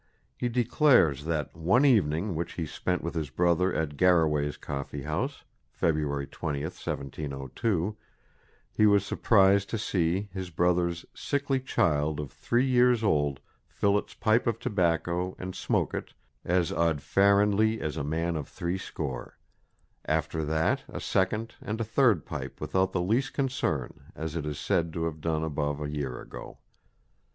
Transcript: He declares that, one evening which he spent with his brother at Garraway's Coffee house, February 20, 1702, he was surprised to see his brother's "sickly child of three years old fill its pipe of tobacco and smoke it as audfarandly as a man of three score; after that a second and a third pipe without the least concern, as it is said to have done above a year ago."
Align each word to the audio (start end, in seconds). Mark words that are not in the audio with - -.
He 0.35 0.49
declares 0.49 1.25
that, 1.25 1.55
one 1.55 1.85
evening 1.85 2.33
which 2.33 2.53
he 2.53 2.65
spent 2.65 3.03
with 3.03 3.13
his 3.13 3.29
brother 3.29 3.71
at 3.71 3.97
Garraway's 3.97 4.57
Coffee 4.57 5.03
house, 5.03 5.43
February 5.69 6.25
20, 6.25 6.63
1702, 6.63 7.95
he 8.71 8.87
was 8.87 9.05
surprised 9.05 9.69
to 9.69 9.77
see 9.77 10.27
his 10.33 10.49
brother's 10.49 11.05
"sickly 11.13 11.59
child 11.59 12.19
of 12.19 12.31
three 12.31 12.65
years 12.65 13.03
old 13.03 13.41
fill 13.67 13.95
its 13.95 14.15
pipe 14.15 14.47
of 14.47 14.57
tobacco 14.57 15.35
and 15.37 15.53
smoke 15.53 15.93
it 15.93 16.15
as 16.43 16.71
audfarandly 16.71 17.79
as 17.79 17.95
a 17.95 18.03
man 18.03 18.35
of 18.35 18.47
three 18.47 18.79
score; 18.79 19.37
after 20.05 20.43
that 20.43 20.83
a 20.87 20.99
second 20.99 21.53
and 21.61 21.79
a 21.79 21.83
third 21.83 22.25
pipe 22.25 22.59
without 22.59 22.91
the 22.91 23.01
least 23.01 23.33
concern, 23.33 23.99
as 24.15 24.35
it 24.35 24.47
is 24.47 24.57
said 24.57 24.91
to 24.93 25.03
have 25.05 25.21
done 25.21 25.43
above 25.43 25.79
a 25.79 25.91
year 25.91 26.19
ago." 26.19 26.57